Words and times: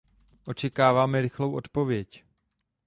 Očekáváme 0.45 1.21
rychlou 1.21 1.51
odpověď. 1.55 2.23